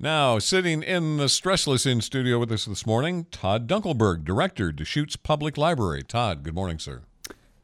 Now, 0.00 0.40
sitting 0.40 0.82
in 0.82 1.18
the 1.18 1.26
Stressless 1.26 1.86
In 1.86 2.00
studio 2.00 2.38
with 2.38 2.50
us 2.50 2.64
this 2.64 2.84
morning, 2.84 3.26
Todd 3.30 3.68
Dunkelberg, 3.68 4.24
Director, 4.24 4.70
of 4.70 4.76
Deschutes 4.76 5.14
Public 5.14 5.56
Library. 5.56 6.02
Todd, 6.02 6.42
good 6.42 6.54
morning, 6.54 6.80
sir. 6.80 7.02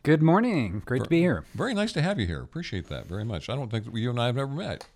Good 0.05 0.23
morning. 0.23 0.83
Great 0.87 1.03
to 1.05 1.11
be 1.11 1.19
here. 1.19 1.45
Very 1.55 1.75
nice 1.75 1.93
to 1.93 2.03
have 2.03 2.21
you 2.21 2.27
here. 2.27 2.41
Appreciate 2.41 2.89
that 2.89 3.07
very 3.07 3.25
much. 3.25 3.51
I 3.51 3.57
don't 3.57 3.69
think 3.69 3.85
that 3.85 3.95
you 3.95 4.11
and 4.11 4.21
I 4.21 4.27
have 4.27 4.39
ever 4.39 4.53
met. 4.53 4.87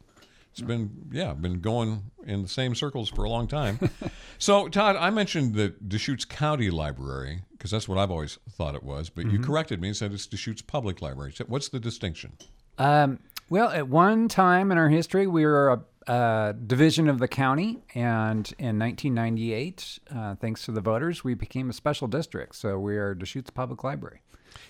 It's 0.52 0.62
been, 0.62 1.08
yeah, 1.10 1.32
been 1.32 1.60
going 1.60 2.04
in 2.24 2.42
the 2.42 2.48
same 2.48 2.76
circles 2.76 3.08
for 3.10 3.24
a 3.24 3.28
long 3.28 3.48
time. 3.48 3.80
so, 4.38 4.68
Todd, 4.68 4.94
I 4.94 5.10
mentioned 5.10 5.54
the 5.54 5.74
Deschutes 5.86 6.24
County 6.24 6.70
Library 6.70 7.42
because 7.50 7.72
that's 7.72 7.88
what 7.88 7.98
I've 7.98 8.12
always 8.12 8.38
thought 8.52 8.76
it 8.76 8.84
was, 8.84 9.10
but 9.10 9.28
you 9.28 9.40
corrected 9.40 9.80
me 9.80 9.88
and 9.88 9.96
said 9.96 10.12
it's 10.12 10.28
Deschutes 10.28 10.62
Public 10.62 11.02
Library. 11.02 11.32
So 11.32 11.44
What's 11.48 11.68
the 11.68 11.80
distinction? 11.80 12.34
Um, 12.78 13.18
well, 13.54 13.68
at 13.68 13.86
one 13.86 14.26
time 14.26 14.72
in 14.72 14.78
our 14.78 14.88
history, 14.88 15.28
we 15.28 15.46
were 15.46 15.80
a, 16.08 16.54
division 16.66 17.08
of 17.08 17.20
the 17.20 17.28
county, 17.28 17.84
and 17.94 18.52
in 18.58 18.80
1998, 18.80 20.00
uh, 20.12 20.34
thanks 20.34 20.64
to 20.64 20.72
the 20.72 20.80
voters, 20.80 21.22
we 21.22 21.34
became 21.34 21.70
a 21.70 21.72
special 21.72 22.08
district. 22.08 22.56
So 22.56 22.80
we 22.80 22.96
are 22.96 23.14
Deschutes 23.14 23.50
Public 23.50 23.84
Library. 23.84 24.22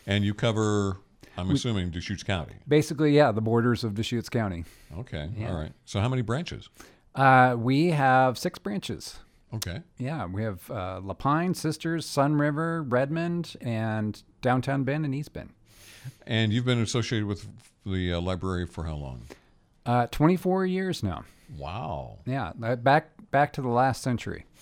And 0.06 0.22
you 0.22 0.34
cover, 0.34 0.98
I'm 1.38 1.50
assuming, 1.50 1.92
Deschutes 1.92 2.22
County. 2.22 2.56
Basically, 2.68 3.16
yeah, 3.16 3.32
the 3.32 3.40
borders 3.40 3.84
of 3.84 3.94
Deschutes 3.94 4.28
County. 4.28 4.66
Okay, 4.98 5.30
all 5.48 5.54
right. 5.54 5.72
So, 5.86 6.00
how 6.00 6.10
many 6.10 6.20
branches? 6.20 6.68
Uh, 7.14 7.56
we 7.58 7.86
have 7.86 8.36
six 8.36 8.58
branches. 8.58 9.18
Okay. 9.54 9.80
Yeah, 9.96 10.26
we 10.26 10.42
have 10.42 10.70
uh, 10.70 11.00
La 11.02 11.14
Pine, 11.14 11.54
Sisters, 11.54 12.06
Sunriver, 12.06 12.84
Redmond, 12.86 13.56
and 13.62 14.22
downtown 14.42 14.84
Bend 14.84 15.06
and 15.06 15.14
East 15.14 15.32
Bend. 15.32 15.54
And 16.26 16.52
you've 16.52 16.64
been 16.64 16.80
associated 16.80 17.26
with 17.26 17.46
the 17.84 18.14
uh, 18.14 18.20
library 18.20 18.66
for 18.66 18.84
how 18.84 18.96
long? 18.96 19.22
Uh, 19.86 20.06
24 20.06 20.66
years 20.66 21.02
now. 21.02 21.24
Wow. 21.58 22.18
Yeah, 22.24 22.52
uh, 22.62 22.76
back 22.76 23.10
back 23.30 23.52
to 23.54 23.62
the 23.62 23.68
last 23.68 24.02
century. 24.02 24.46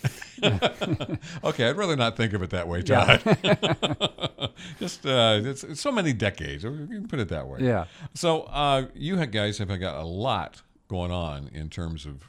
Okay, 1.44 1.68
I'd 1.68 1.76
rather 1.76 1.96
not 1.96 2.16
think 2.16 2.32
of 2.32 2.42
it 2.42 2.50
that 2.50 2.66
way, 2.68 2.82
Todd. 2.82 3.20
Just 4.78 5.04
uh, 5.04 5.40
it's, 5.42 5.64
it's 5.64 5.80
so 5.80 5.92
many 5.92 6.12
decades. 6.12 6.64
You 6.64 6.70
can 6.70 7.08
put 7.08 7.18
it 7.18 7.28
that 7.28 7.46
way. 7.46 7.60
Yeah. 7.60 7.86
So 8.14 8.42
uh, 8.42 8.86
you 8.94 9.24
guys 9.26 9.58
have 9.58 9.68
got 9.68 9.96
a 9.96 10.06
lot 10.06 10.62
going 10.88 11.10
on 11.10 11.48
in 11.52 11.68
terms 11.68 12.06
of 12.06 12.28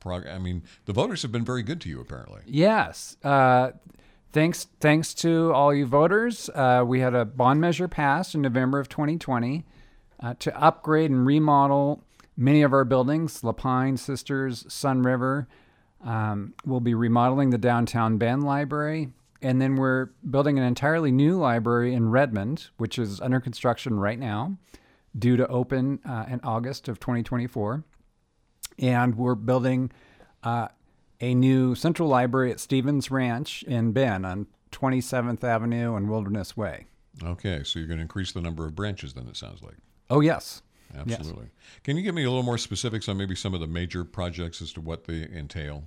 progress. 0.00 0.34
I 0.34 0.38
mean, 0.38 0.62
the 0.86 0.92
voters 0.92 1.22
have 1.22 1.32
been 1.32 1.44
very 1.44 1.62
good 1.62 1.80
to 1.82 1.88
you, 1.88 2.00
apparently. 2.00 2.42
Yes. 2.46 3.16
Uh, 3.22 3.72
thanks 4.38 4.68
thanks 4.78 5.14
to 5.14 5.52
all 5.52 5.74
you 5.74 5.84
voters, 5.84 6.48
uh, 6.54 6.84
we 6.86 7.00
had 7.00 7.12
a 7.12 7.24
bond 7.24 7.60
measure 7.60 7.88
passed 7.88 8.36
in 8.36 8.42
November 8.42 8.78
of 8.78 8.88
2020 8.88 9.64
uh, 10.20 10.34
to 10.38 10.56
upgrade 10.56 11.10
and 11.10 11.26
remodel 11.26 12.04
many 12.36 12.62
of 12.62 12.72
our 12.72 12.84
buildings. 12.84 13.42
La 13.42 13.50
Pine 13.50 13.96
Sisters, 13.96 14.62
Sunriver. 14.68 15.48
Um, 16.04 16.54
we'll 16.64 16.78
be 16.78 16.94
remodeling 16.94 17.50
the 17.50 17.58
downtown 17.58 18.16
Bend 18.16 18.44
Library. 18.44 19.08
And 19.42 19.60
then 19.60 19.74
we're 19.74 20.10
building 20.30 20.56
an 20.56 20.64
entirely 20.64 21.10
new 21.10 21.36
library 21.36 21.92
in 21.92 22.08
Redmond, 22.10 22.68
which 22.76 22.96
is 22.96 23.20
under 23.20 23.40
construction 23.40 23.98
right 23.98 24.20
now, 24.20 24.56
due 25.18 25.36
to 25.36 25.48
open 25.48 25.98
uh, 26.08 26.26
in 26.28 26.38
August 26.44 26.86
of 26.86 27.00
2024 27.00 27.82
and 28.78 29.16
we're 29.16 29.34
building 29.34 29.90
uh, 30.44 30.68
a 31.20 31.34
new 31.34 31.74
central 31.74 32.08
library 32.08 32.50
at 32.50 32.60
Stevens 32.60 33.10
Ranch 33.10 33.62
in 33.64 33.92
Bend 33.92 34.24
on 34.24 34.46
27th 34.72 35.42
Avenue 35.42 35.94
and 35.96 36.08
Wilderness 36.08 36.56
Way. 36.56 36.86
Okay, 37.22 37.62
so 37.64 37.78
you're 37.78 37.88
going 37.88 37.98
to 37.98 38.02
increase 38.02 38.32
the 38.32 38.40
number 38.40 38.66
of 38.66 38.74
branches. 38.74 39.14
Then 39.14 39.26
it 39.26 39.36
sounds 39.36 39.62
like. 39.62 39.76
Oh 40.10 40.20
yes, 40.20 40.62
Absolutely. 40.96 41.48
Can 41.84 41.96
you 41.96 42.02
give 42.02 42.14
me 42.14 42.24
a 42.24 42.28
little 42.28 42.44
more 42.44 42.58
specifics 42.58 43.08
on 43.08 43.16
maybe 43.16 43.34
some 43.34 43.54
of 43.54 43.60
the 43.60 43.66
major 43.66 44.04
projects 44.04 44.62
as 44.62 44.72
to 44.74 44.80
what 44.80 45.04
they 45.04 45.28
entail? 45.34 45.84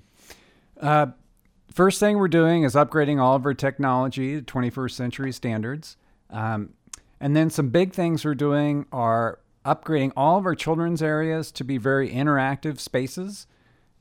first 1.71 1.99
thing 1.99 2.17
we're 2.17 2.27
doing 2.27 2.63
is 2.63 2.75
upgrading 2.75 3.19
all 3.21 3.35
of 3.35 3.45
our 3.45 3.53
technology 3.53 4.41
to 4.41 4.41
21st 4.41 4.91
century 4.91 5.31
standards. 5.31 5.95
Um, 6.29 6.73
and 7.19 7.35
then 7.35 7.49
some 7.49 7.69
big 7.69 7.93
things 7.93 8.25
we're 8.25 8.35
doing 8.35 8.85
are 8.91 9.39
upgrading 9.65 10.11
all 10.17 10.37
of 10.37 10.45
our 10.45 10.55
children's 10.55 11.03
areas 11.03 11.51
to 11.51 11.63
be 11.63 11.77
very 11.77 12.09
interactive 12.09 12.79
spaces. 12.79 13.47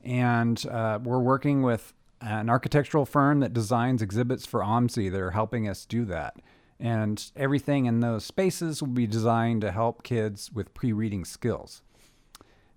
And 0.03 0.63
uh, 0.67 0.99
we're 1.03 1.19
working 1.19 1.61
with 1.61 1.93
an 2.21 2.49
architectural 2.49 3.05
firm 3.05 3.39
that 3.39 3.53
designs 3.53 4.01
exhibits 4.01 4.45
for 4.45 4.61
OMSI 4.61 5.11
that 5.11 5.19
are 5.19 5.31
helping 5.31 5.67
us 5.67 5.85
do 5.85 6.05
that. 6.05 6.35
And 6.79 7.31
everything 7.35 7.85
in 7.85 7.99
those 7.99 8.25
spaces 8.25 8.81
will 8.81 8.89
be 8.89 9.07
designed 9.07 9.61
to 9.61 9.71
help 9.71 10.03
kids 10.03 10.51
with 10.51 10.73
pre 10.73 10.91
reading 10.91 11.25
skills. 11.25 11.81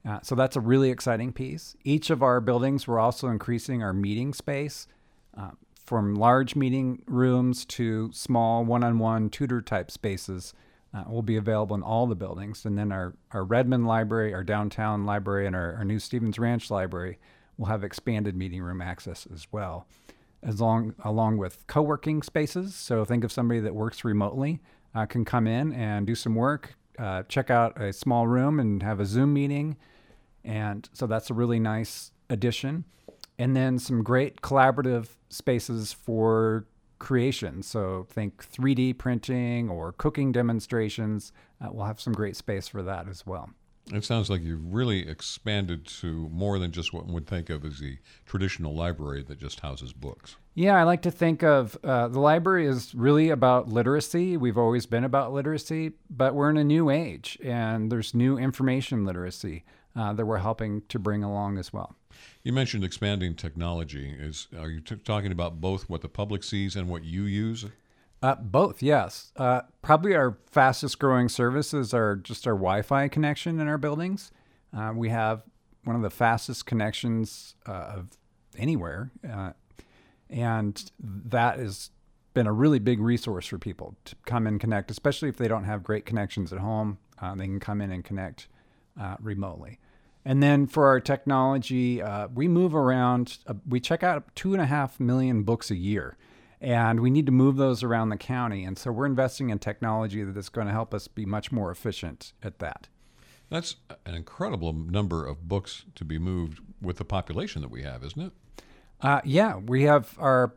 Uh, 0.07 0.19
so 0.23 0.35
that's 0.35 0.57
a 0.57 0.61
really 0.61 0.91
exciting 0.91 1.33
piece. 1.33 1.77
Each 1.83 2.11
of 2.11 2.23
our 2.23 2.41
buildings, 2.41 2.87
we're 2.87 2.99
also 2.99 3.29
increasing 3.29 3.83
our 3.83 3.95
meeting 3.95 4.35
space 4.35 4.87
uh, 5.37 5.53
from 5.85 6.15
large 6.15 6.55
meeting 6.55 7.03
rooms 7.07 7.65
to 7.65 8.11
small 8.13 8.65
one 8.65 8.85
on 8.85 8.99
one 8.99 9.31
tutor 9.31 9.63
type 9.63 9.91
spaces. 9.91 10.53
Uh, 10.95 11.03
will 11.11 11.23
be 11.23 11.37
available 11.37 11.75
in 11.75 11.83
all 11.83 12.07
the 12.07 12.15
buildings. 12.15 12.65
And 12.65 12.79
then 12.79 12.93
our, 12.93 13.15
our 13.33 13.43
Redmond 13.43 13.85
Library, 13.85 14.33
our 14.33 14.45
downtown 14.45 15.05
library, 15.05 15.45
and 15.45 15.57
our, 15.57 15.75
our 15.75 15.85
new 15.85 15.99
Stevens 15.99 16.39
Ranch 16.39 16.71
Library 16.71 17.19
will 17.57 17.67
have 17.67 17.83
expanded 17.83 18.37
meeting 18.37 18.63
room 18.63 18.81
access 18.81 19.27
as 19.33 19.49
well, 19.51 19.89
as 20.41 20.61
long, 20.61 20.95
along 21.03 21.39
with 21.39 21.67
co 21.67 21.83
working 21.83 22.23
spaces. 22.23 22.77
So 22.77 23.05
think 23.05 23.25
of 23.25 23.33
somebody 23.33 23.59
that 23.59 23.75
works 23.75 24.05
remotely 24.05 24.61
uh, 24.95 25.07
can 25.07 25.25
come 25.25 25.49
in 25.49 25.73
and 25.73 26.07
do 26.07 26.15
some 26.15 26.37
work, 26.37 26.77
uh, 26.99 27.25
check 27.25 27.51
out 27.51 27.81
a 27.81 27.93
small 27.93 28.29
room 28.29 28.61
and 28.61 28.83
have 28.83 29.01
a 29.01 29.07
Zoom 29.07 29.33
meeting. 29.33 29.77
And 30.45 30.89
so 30.93 31.09
that's 31.09 31.31
a 31.31 31.35
really 31.35 31.59
nice 31.59 32.13
addition. 32.31 32.85
And 33.37 33.57
then 33.57 33.81
some 33.81 34.05
great 34.05 34.43
collaborative 34.43 35.09
spaces 35.29 35.93
for 35.93 36.67
creation. 37.05 37.63
So 37.63 38.07
think 38.09 38.45
3D 38.51 38.97
printing 38.99 39.69
or 39.69 39.93
cooking 39.93 40.33
demonstrations. 40.33 41.33
Uh, 41.61 41.69
we'll 41.71 41.85
have 41.85 42.01
some 42.01 42.15
great 42.15 42.35
space 42.35 42.67
for 42.67 42.83
that 42.83 43.09
as 43.09 43.27
well. 43.27 43.51
It 43.93 44.03
sounds 44.03 44.31
like 44.31 44.41
you've 44.43 44.73
really 44.73 45.07
expanded 45.07 45.87
to 46.01 46.31
more 46.31 46.59
than 46.59 46.73
just 46.73 46.95
what 46.95 47.05
one 47.05 47.13
would 47.13 47.27
think 47.27 47.51
of 47.51 47.67
as 47.67 47.81
the 47.81 47.99
traditional 48.25 48.75
library 48.75 49.23
that 49.25 49.39
just 49.39 49.61
houses 49.61 49.93
books. 49.93 50.37
Yeah, 50.55 50.77
I 50.77 50.85
like 50.85 51.03
to 51.03 51.11
think 51.11 51.43
of 51.43 51.77
uh, 51.85 52.09
the 52.09 52.21
library 52.21 52.67
is 52.67 52.95
really 52.95 53.29
about 53.29 53.69
literacy. 53.69 54.39
We've 54.39 54.57
always 54.57 54.87
been 54.87 55.05
about 55.05 55.35
literacy, 55.35 55.93
but 56.09 56.35
we're 56.35 56.49
in 56.49 56.57
a 56.57 56.65
new 56.65 56.89
age 56.89 57.37
and 57.45 57.93
there's 57.93 58.15
new 58.15 58.39
information 58.39 59.05
literacy 59.05 59.65
uh, 59.95 60.15
that 60.15 60.25
we're 60.25 60.39
helping 60.39 60.83
to 60.89 60.99
bring 60.99 61.23
along 61.23 61.59
as 61.59 61.71
well. 61.71 61.95
You 62.43 62.53
mentioned 62.53 62.85
expanding 62.85 63.35
technology. 63.35 64.15
Is 64.19 64.49
are 64.59 64.69
you 64.69 64.81
t- 64.81 64.97
talking 64.97 65.33
about 65.33 65.61
both 65.61 65.89
what 65.89 66.03
the 66.03 66.09
public 66.09 66.43
sees 66.45 66.77
and 66.77 66.89
what 66.89 67.05
you 67.05 67.23
use? 67.23 67.67
Uh, 68.25 68.35
both, 68.37 68.83
yes. 68.83 69.33
Uh, 69.37 69.61
probably 69.83 70.15
our 70.15 70.39
fastest 70.51 70.99
growing 70.99 71.29
services 71.29 71.93
are 71.93 72.17
just 72.17 72.47
our 72.47 72.55
Wi 72.55 72.81
Fi 72.81 73.07
connection 73.09 73.61
in 73.61 73.69
our 73.69 73.77
buildings. 73.77 74.31
Uh, 74.75 74.93
we 74.97 75.11
have 75.11 75.43
one 75.85 75.95
of 75.95 76.01
the 76.01 76.09
fastest 76.09 76.65
connections 76.65 77.55
uh, 77.67 77.93
of 77.97 78.09
anywhere. 78.57 79.11
Uh, 79.31 79.53
and 80.31 80.91
that 80.99 81.59
has 81.59 81.91
been 82.33 82.47
a 82.47 82.53
really 82.53 82.79
big 82.79 82.99
resource 82.99 83.47
for 83.47 83.59
people 83.59 83.95
to 84.07 84.17
come 84.25 84.47
and 84.47 84.59
connect, 84.59 84.91
especially 84.91 85.29
if 85.29 85.37
they 85.37 85.47
don't 85.47 85.65
have 85.65 85.83
great 85.83 86.07
connections 86.07 86.51
at 86.51 86.61
home. 86.61 86.97
Uh, 87.21 87.35
they 87.35 87.45
can 87.45 87.61
come 87.61 87.83
in 87.83 87.91
and 87.91 88.05
connect 88.05 88.49
remotely. 89.21 89.79
And 90.25 90.43
then 90.43 90.67
for 90.67 90.87
our 90.87 91.01
technology, 91.01 92.01
uh, 92.01 92.29
we 92.29 92.49
move 92.49 92.75
around, 92.75 93.39
uh, 93.47 93.55
we 93.69 93.79
check 93.79 94.03
out 94.03 94.35
two 94.35 94.55
and 94.55 94.63
a 94.63 94.67
half 94.67 94.99
million 94.99 95.43
books 95.43 95.71
a 95.71 95.77
year. 95.77 96.17
And 96.61 97.01
we 97.01 97.11
need 97.11 97.27
to 97.27 97.33
move 97.33 97.57
those 97.57 97.83
around 97.83 98.09
the 98.09 98.17
county. 98.17 98.65
And 98.65 98.79
so 98.79 98.91
we're 98.91 99.05
investing 99.05 99.51
in 99.51 99.59
technology 99.59 100.23
that 100.23 100.37
is 100.37 100.49
going 100.49 100.67
to 100.67 100.73
help 100.73 100.95
us 100.95 101.09
be 101.09 101.27
much 101.27 101.53
more 101.53 101.71
efficient 101.71 102.33
at 102.43 102.59
that. 102.61 102.89
That's 103.51 103.77
an 104.07 104.15
incredible 104.15 104.73
number 104.73 105.27
of 105.27 105.47
books 105.47 105.85
to 105.95 106.05
be 106.07 106.19
moved 106.19 106.61
with 106.81 106.97
the 106.97 107.05
population 107.05 107.61
that 107.61 107.71
we 107.71 107.83
have, 107.83 108.03
isn't 108.03 108.21
it? 108.23 108.33
Uh, 109.03 109.21
yeah, 109.25 109.57
we 109.57 109.83
have 109.83 110.17
our 110.19 110.55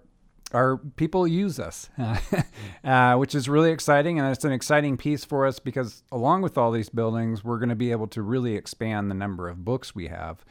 our 0.53 0.77
people 0.77 1.27
use 1.27 1.59
us, 1.59 1.89
uh, 2.83 3.15
which 3.15 3.35
is 3.35 3.49
really 3.49 3.71
exciting, 3.71 4.19
and 4.19 4.31
it's 4.31 4.45
an 4.45 4.51
exciting 4.51 4.97
piece 4.97 5.25
for 5.25 5.45
us 5.45 5.59
because 5.59 6.03
along 6.11 6.41
with 6.41 6.57
all 6.57 6.71
these 6.71 6.89
buildings, 6.89 7.43
we're 7.43 7.57
going 7.57 7.69
to 7.69 7.75
be 7.75 7.91
able 7.91 8.07
to 8.07 8.21
really 8.21 8.55
expand 8.55 9.11
the 9.11 9.15
number 9.15 9.49
of 9.49 9.65
books 9.65 9.93
we 9.93 10.07
have, 10.07 10.45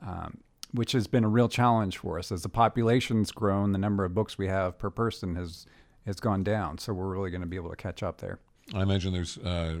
um, 0.00 0.38
which 0.72 0.92
has 0.92 1.06
been 1.06 1.24
a 1.24 1.28
real 1.28 1.48
challenge 1.48 1.98
for 1.98 2.18
us 2.18 2.32
as 2.32 2.42
the 2.42 2.48
population's 2.48 3.30
grown. 3.30 3.72
The 3.72 3.78
number 3.78 4.04
of 4.04 4.14
books 4.14 4.38
we 4.38 4.48
have 4.48 4.78
per 4.78 4.90
person 4.90 5.36
has 5.36 5.66
has 6.06 6.18
gone 6.18 6.42
down, 6.42 6.78
so 6.78 6.92
we're 6.92 7.12
really 7.12 7.30
going 7.30 7.42
to 7.42 7.46
be 7.46 7.56
able 7.56 7.70
to 7.70 7.76
catch 7.76 8.02
up 8.02 8.18
there. 8.18 8.40
I 8.74 8.82
imagine 8.82 9.12
there's 9.12 9.38
uh, 9.38 9.78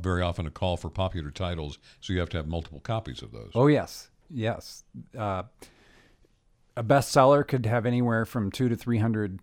very 0.00 0.22
often 0.22 0.46
a 0.46 0.50
call 0.50 0.76
for 0.76 0.90
popular 0.90 1.30
titles, 1.30 1.78
so 2.00 2.12
you 2.12 2.20
have 2.20 2.28
to 2.30 2.36
have 2.36 2.46
multiple 2.46 2.80
copies 2.80 3.20
of 3.22 3.32
those. 3.32 3.50
Oh 3.54 3.66
yes, 3.66 4.10
yes. 4.30 4.84
Uh, 5.18 5.44
a 6.76 6.84
bestseller 6.84 7.46
could 7.46 7.66
have 7.66 7.86
anywhere 7.86 8.24
from 8.24 8.50
two 8.50 8.68
to 8.68 8.76
three 8.76 8.98
hundred 8.98 9.40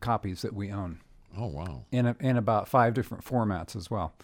copies 0.00 0.42
that 0.42 0.54
we 0.54 0.70
own 0.70 1.00
Oh, 1.36 1.46
wow. 1.46 1.84
in 1.92 2.06
a, 2.06 2.16
in 2.20 2.36
about 2.36 2.68
five 2.68 2.94
different 2.94 3.24
formats 3.24 3.74
as 3.76 3.90
well. 3.90 4.14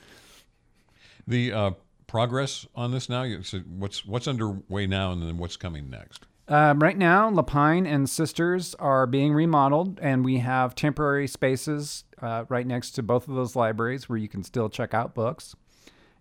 The 1.27 1.53
uh, 1.53 1.71
progress 2.07 2.67
on 2.75 2.93
this 2.93 3.09
now? 3.09 3.23
You 3.23 3.43
said 3.43 3.65
what's 3.79 4.05
what's 4.05 4.29
underway 4.29 4.87
now, 4.87 5.13
and 5.13 5.23
then 5.23 5.39
what's 5.39 5.57
coming 5.57 5.91
next? 5.91 6.27
Um, 6.47 6.79
right 6.81 6.97
now, 6.99 7.31
La 7.31 7.41
Pine 7.43 7.87
and 7.87 8.09
Sisters 8.09 8.75
are 8.75 9.07
being 9.07 9.33
remodeled, 9.33 9.99
and 10.03 10.23
we 10.25 10.39
have 10.39 10.75
temporary 10.75 11.27
spaces 11.27 12.05
uh, 12.21 12.45
right 12.51 12.67
next 12.67 12.91
to 12.93 13.03
both 13.03 13.29
of 13.29 13.35
those 13.35 13.57
libraries 13.57 14.09
where 14.09 14.19
you 14.19 14.29
can 14.29 14.43
still 14.45 14.69
check 14.69 14.93
out 14.93 15.15
books. 15.15 15.57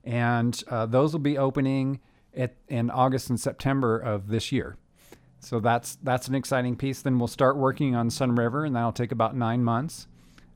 And 0.05 0.61
uh, 0.69 0.85
those 0.85 1.11
will 1.11 1.19
be 1.19 1.37
opening 1.37 1.99
at, 2.35 2.55
in 2.69 2.89
August 2.89 3.29
and 3.29 3.39
September 3.39 3.97
of 3.99 4.29
this 4.29 4.51
year. 4.51 4.77
So 5.43 5.59
that's 5.59 5.97
that's 6.03 6.27
an 6.27 6.35
exciting 6.35 6.75
piece. 6.75 7.01
Then 7.01 7.19
we'll 7.19 7.27
start 7.27 7.57
working 7.57 7.95
on 7.95 8.09
Sunriver, 8.09 8.65
and 8.65 8.75
that'll 8.75 8.93
take 8.93 9.11
about 9.11 9.35
nine 9.35 9.63
months, 9.63 10.07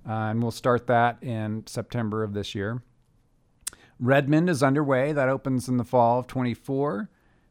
uh, 0.07 0.12
and 0.12 0.42
we'll 0.42 0.51
start 0.51 0.88
that 0.88 1.22
in 1.22 1.66
September 1.68 2.24
of 2.24 2.34
this 2.34 2.56
year. 2.56 2.81
Redmond 4.00 4.50
is 4.50 4.63
underway. 4.63 5.12
That 5.12 5.28
opens 5.28 5.68
in 5.68 5.78
the 5.78 5.84
fall 5.84 6.19
of 6.19 6.28
24, 6.28 7.10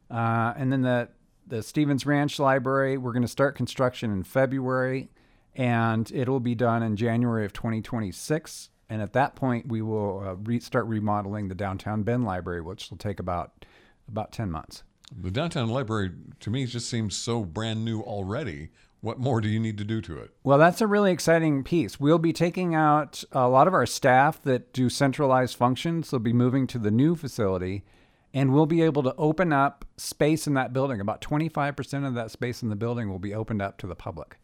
uh, 0.09 0.53
and 0.57 0.71
then 0.71 0.81
the 0.81 1.09
the 1.45 1.61
Stevens 1.61 2.05
Ranch 2.05 2.39
Library. 2.39 2.97
We're 2.97 3.13
going 3.13 3.21
to 3.21 3.27
start 3.27 3.55
construction 3.55 4.11
in 4.11 4.23
February, 4.23 5.09
and 5.55 6.11
it'll 6.13 6.39
be 6.39 6.55
done 6.55 6.81
in 6.81 6.95
January 6.95 7.45
of 7.45 7.53
2026. 7.53 8.69
And 8.89 9.01
at 9.01 9.13
that 9.13 9.35
point, 9.35 9.67
we 9.67 9.81
will 9.81 10.23
uh, 10.25 10.35
re- 10.35 10.61
start 10.61 10.85
remodeling 10.85 11.49
the 11.49 11.55
downtown 11.55 12.03
Bend 12.03 12.23
Library, 12.23 12.61
which 12.61 12.89
will 12.89 12.97
take 12.97 13.19
about 13.19 13.65
about 14.07 14.31
10 14.31 14.49
months. 14.49 14.83
The 15.15 15.31
downtown 15.31 15.69
library 15.69 16.11
to 16.41 16.49
me 16.49 16.65
just 16.65 16.89
seems 16.89 17.15
so 17.15 17.43
brand 17.43 17.85
new 17.85 18.01
already. 18.01 18.69
What 19.01 19.19
more 19.19 19.41
do 19.41 19.47
you 19.47 19.59
need 19.59 19.77
to 19.77 19.83
do 19.83 20.01
to 20.01 20.17
it? 20.17 20.31
Well, 20.43 20.57
that's 20.57 20.81
a 20.81 20.87
really 20.87 21.11
exciting 21.11 21.63
piece. 21.63 21.99
We'll 21.99 22.17
be 22.17 22.33
taking 22.33 22.73
out 22.73 23.23
a 23.31 23.47
lot 23.47 23.67
of 23.67 23.73
our 23.73 23.85
staff 23.85 24.41
that 24.43 24.73
do 24.73 24.89
centralized 24.89 25.55
functions. 25.55 26.09
They'll 26.09 26.19
be 26.19 26.33
moving 26.33 26.67
to 26.67 26.79
the 26.79 26.91
new 26.91 27.15
facility, 27.15 27.83
and 28.33 28.53
we'll 28.53 28.65
be 28.65 28.81
able 28.81 29.03
to 29.03 29.15
open 29.15 29.53
up 29.53 29.85
space 29.97 30.47
in 30.47 30.55
that 30.55 30.73
building. 30.73 30.99
About 30.99 31.21
25% 31.21 32.07
of 32.07 32.15
that 32.15 32.31
space 32.31 32.63
in 32.63 32.69
the 32.69 32.75
building 32.75 33.09
will 33.09 33.19
be 33.19 33.33
opened 33.35 33.61
up 33.61 33.77
to 33.77 33.87
the 33.87 33.95
public. 33.95 34.37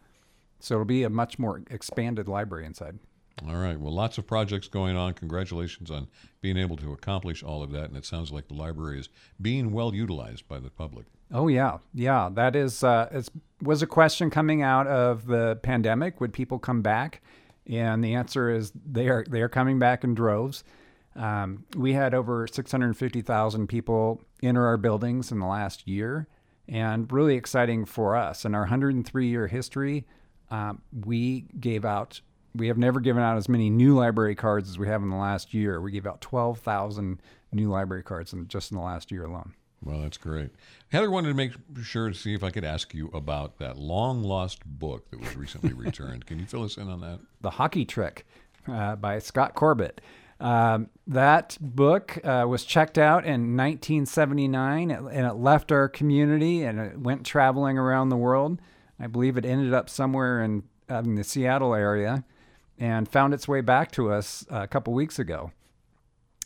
So 0.59 0.75
it'll 0.75 0.85
be 0.85 1.03
a 1.03 1.09
much 1.09 1.37
more 1.37 1.61
expanded 1.69 2.27
library 2.27 2.65
inside. 2.65 2.99
All 3.47 3.55
right. 3.55 3.79
Well, 3.79 3.93
lots 3.93 4.17
of 4.17 4.27
projects 4.27 4.67
going 4.67 4.95
on. 4.95 5.13
Congratulations 5.13 5.89
on 5.89 6.07
being 6.41 6.57
able 6.57 6.77
to 6.77 6.93
accomplish 6.93 7.43
all 7.43 7.63
of 7.63 7.71
that. 7.71 7.85
And 7.85 7.97
it 7.97 8.05
sounds 8.05 8.31
like 8.31 8.47
the 8.47 8.53
library 8.53 8.99
is 8.99 9.09
being 9.41 9.71
well 9.71 9.93
utilized 9.93 10.47
by 10.47 10.59
the 10.59 10.69
public. 10.69 11.07
Oh 11.31 11.47
yeah, 11.47 11.79
yeah. 11.93 12.29
That 12.31 12.55
is 12.55 12.83
uh, 12.83 13.09
it 13.11 13.29
was 13.61 13.81
a 13.81 13.87
question 13.87 14.29
coming 14.29 14.61
out 14.61 14.85
of 14.87 15.25
the 15.25 15.57
pandemic. 15.63 16.21
Would 16.21 16.31
people 16.31 16.59
come 16.59 16.81
back? 16.81 17.21
And 17.67 18.03
the 18.03 18.13
answer 18.13 18.49
is 18.49 18.71
they 18.85 19.07
are. 19.07 19.25
They 19.27 19.41
are 19.41 19.49
coming 19.49 19.79
back 19.79 20.03
in 20.03 20.13
droves. 20.13 20.63
Um, 21.15 21.65
we 21.75 21.93
had 21.93 22.13
over 22.13 22.47
650,000 22.47 23.67
people 23.67 24.21
enter 24.41 24.65
our 24.65 24.77
buildings 24.77 25.31
in 25.31 25.39
the 25.39 25.45
last 25.45 25.87
year, 25.87 26.27
and 26.67 27.11
really 27.11 27.35
exciting 27.35 27.85
for 27.85 28.15
us. 28.15 28.45
In 28.45 28.55
our 28.55 28.61
103 28.61 29.27
year 29.27 29.47
history, 29.47 30.05
um, 30.51 30.81
we 31.05 31.45
gave 31.59 31.85
out 31.85 32.21
we 32.55 32.67
have 32.67 32.77
never 32.77 32.99
given 32.99 33.23
out 33.23 33.37
as 33.37 33.49
many 33.49 33.69
new 33.69 33.95
library 33.95 34.35
cards 34.35 34.69
as 34.69 34.77
we 34.77 34.87
have 34.87 35.01
in 35.01 35.09
the 35.09 35.15
last 35.15 35.53
year. 35.53 35.81
We 35.81 35.91
gave 35.91 36.05
out 36.05 36.21
12,000 36.21 37.21
new 37.51 37.69
library 37.69 38.03
cards 38.03 38.33
in, 38.33 38.47
just 38.47 38.71
in 38.71 38.77
the 38.77 38.83
last 38.83 39.11
year 39.11 39.25
alone. 39.25 39.53
Well, 39.83 40.01
that's 40.01 40.17
great. 40.17 40.51
Heather 40.91 41.11
wanted 41.11 41.29
to 41.29 41.33
make 41.33 41.53
sure 41.83 42.09
to 42.09 42.15
see 42.15 42.33
if 42.33 42.43
I 42.43 42.51
could 42.51 42.63
ask 42.63 42.93
you 42.93 43.09
about 43.13 43.57
that 43.59 43.77
long 43.77 44.23
lost 44.23 44.65
book 44.65 45.09
that 45.11 45.19
was 45.19 45.35
recently 45.35 45.73
returned. 45.73 46.25
Can 46.25 46.39
you 46.39 46.45
fill 46.45 46.63
us 46.63 46.77
in 46.77 46.89
on 46.89 47.01
that? 47.01 47.19
The 47.41 47.51
Hockey 47.51 47.85
Trick 47.85 48.25
uh, 48.67 48.95
by 48.95 49.19
Scott 49.19 49.55
Corbett. 49.55 49.99
Um, 50.39 50.89
that 51.07 51.57
book 51.59 52.19
uh, 52.23 52.45
was 52.47 52.65
checked 52.65 52.97
out 52.97 53.23
in 53.23 53.55
1979 53.55 54.91
and 54.91 55.27
it 55.27 55.35
left 55.35 55.71
our 55.71 55.87
community 55.87 56.63
and 56.63 56.79
it 56.79 56.99
went 56.99 57.25
traveling 57.25 57.77
around 57.77 58.09
the 58.09 58.17
world. 58.17 58.61
I 58.99 59.07
believe 59.07 59.37
it 59.37 59.45
ended 59.45 59.73
up 59.73 59.89
somewhere 59.89 60.41
in, 60.43 60.63
uh, 60.89 60.99
in 60.99 61.15
the 61.15 61.23
Seattle 61.23 61.75
area 61.75 62.23
and 62.79 63.07
found 63.07 63.33
its 63.33 63.47
way 63.47 63.61
back 63.61 63.91
to 63.91 64.11
us 64.11 64.45
a 64.49 64.67
couple 64.67 64.93
weeks 64.93 65.19
ago. 65.19 65.51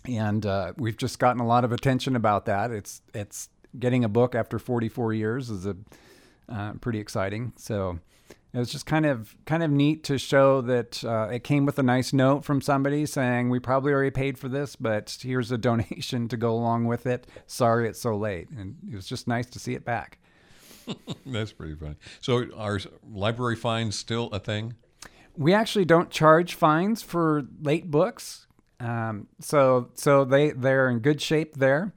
And 0.07 0.45
uh, 0.45 0.73
we've 0.77 0.97
just 0.97 1.19
gotten 1.19 1.41
a 1.41 1.47
lot 1.47 1.63
of 1.63 1.71
attention 1.71 2.15
about 2.15 2.45
that. 2.45 2.71
It's 2.71 3.01
it's 3.13 3.49
getting 3.77 4.03
a 4.03 4.09
book 4.09 4.35
after 4.35 4.57
44 4.57 5.13
years 5.13 5.49
is 5.49 5.65
a 5.65 5.75
uh, 6.49 6.73
pretty 6.73 6.99
exciting. 6.99 7.53
So 7.57 7.99
it 8.53 8.57
was 8.57 8.71
just 8.71 8.85
kind 8.85 9.05
of 9.05 9.35
kind 9.45 9.63
of 9.63 9.69
neat 9.69 10.03
to 10.05 10.17
show 10.17 10.61
that 10.61 11.03
uh, 11.03 11.29
it 11.31 11.43
came 11.43 11.65
with 11.65 11.77
a 11.77 11.83
nice 11.83 12.13
note 12.13 12.45
from 12.45 12.61
somebody 12.61 13.05
saying 13.05 13.49
we 13.49 13.59
probably 13.59 13.91
already 13.91 14.11
paid 14.11 14.39
for 14.39 14.47
this, 14.47 14.75
but 14.75 15.17
here's 15.21 15.51
a 15.51 15.57
donation 15.59 16.27
to 16.29 16.37
go 16.37 16.53
along 16.53 16.85
with 16.85 17.05
it. 17.05 17.27
Sorry 17.45 17.87
it's 17.87 17.99
so 17.99 18.15
late, 18.15 18.49
and 18.49 18.77
it 18.89 18.95
was 18.95 19.07
just 19.07 19.27
nice 19.27 19.47
to 19.47 19.59
see 19.59 19.73
it 19.73 19.83
back. 19.83 20.19
That's 21.25 21.51
pretty 21.51 21.75
funny. 21.75 21.95
So 22.21 22.47
are 22.55 22.79
library 23.11 23.57
fines 23.57 23.97
still 23.97 24.27
a 24.31 24.39
thing? 24.39 24.75
We 25.37 25.53
actually 25.53 25.85
don't 25.85 26.09
charge 26.09 26.55
fines 26.55 27.01
for 27.01 27.43
late 27.61 27.89
books, 27.89 28.47
um, 28.79 29.27
so 29.39 29.89
so 29.93 30.25
they 30.25 30.51
they're 30.51 30.89
in 30.89 30.99
good 30.99 31.21
shape 31.21 31.55
there. 31.55 31.93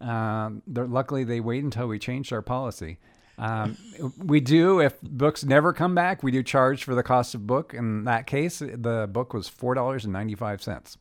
Um, 0.00 0.62
luckily, 0.66 1.24
they 1.24 1.40
wait 1.40 1.64
until 1.64 1.86
we 1.86 1.98
changed 1.98 2.32
our 2.32 2.42
policy. 2.42 2.98
Um, 3.38 3.76
we 4.18 4.40
do 4.40 4.80
if 4.80 5.00
books 5.02 5.44
never 5.44 5.72
come 5.72 5.94
back. 5.94 6.22
We 6.22 6.30
do 6.30 6.42
charge 6.42 6.84
for 6.84 6.94
the 6.94 7.02
cost 7.02 7.34
of 7.34 7.46
book. 7.46 7.74
In 7.74 8.04
that 8.04 8.26
case, 8.26 8.58
the 8.58 9.08
book 9.10 9.32
was 9.34 9.48
four 9.48 9.74
dollars 9.74 10.04
and 10.04 10.12
ninety 10.12 10.34
five 10.34 10.62
cents. 10.62 10.98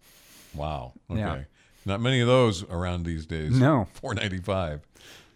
Wow. 0.56 0.94
Okay. 1.12 1.20
Yeah. 1.20 1.44
Not 1.86 2.02
many 2.02 2.22
of 2.22 2.28
those 2.28 2.64
around 2.64 3.04
these 3.04 3.26
days. 3.26 3.52
No. 3.60 3.88
Four 3.94 4.14
ninety 4.16 4.40
five. 4.40 4.82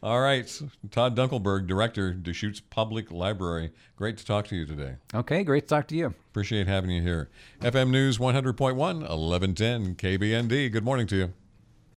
All 0.04 0.22
right. 0.22 0.62
Todd 0.92 1.16
Dunkelberg, 1.16 1.68
Director, 1.68 2.14
Deschutes 2.14 2.60
Public 2.60 3.12
Library. 3.12 3.72
Great 3.96 4.18
to 4.18 4.26
talk 4.26 4.48
to 4.48 4.56
you 4.56 4.66
today. 4.66 4.96
Okay, 5.14 5.44
great 5.44 5.64
to 5.64 5.68
talk 5.68 5.88
to 5.88 5.96
you. 5.96 6.14
Appreciate 6.30 6.68
having 6.68 6.92
you 6.92 7.02
here. 7.02 7.30
FM 7.62 7.90
News 7.90 8.18
100.1, 8.20 8.76
1110 8.76 9.96
KBND. 9.96 10.72
Good 10.72 10.84
morning 10.86 11.08
to 11.08 11.16
you. 11.16 11.34